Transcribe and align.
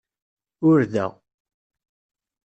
Ur 0.69 0.79
da. 0.93 1.07